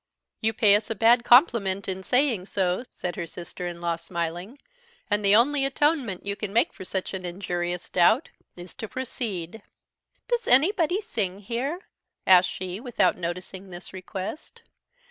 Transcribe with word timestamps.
"You 0.41 0.51
pay 0.53 0.73
us 0.73 0.89
a 0.89 0.95
bad 0.95 1.23
compliment 1.23 1.87
in 1.87 2.01
saying 2.01 2.47
so," 2.47 2.81
said 2.89 3.15
her 3.17 3.27
sister 3.27 3.67
in 3.67 3.81
law, 3.81 3.97
smiling; 3.97 4.57
"and 5.11 5.23
the 5.23 5.35
only 5.35 5.63
atonement 5.63 6.25
you 6.25 6.35
can 6.35 6.51
make 6.51 6.73
for 6.73 6.83
such 6.83 7.13
an 7.13 7.23
injurious 7.23 7.87
doubt 7.87 8.29
is 8.55 8.73
to 8.77 8.87
proceed." 8.89 9.61
"Does 10.27 10.47
anybody 10.47 11.01
sing 11.01 11.41
here?" 11.41 11.81
asked 12.25 12.49
she, 12.49 12.79
without 12.79 13.15
noticing 13.15 13.69
this 13.69 13.93
request. 13.93 14.63